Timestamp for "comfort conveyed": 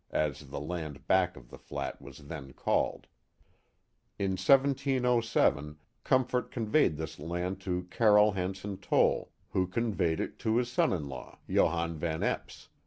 6.03-6.97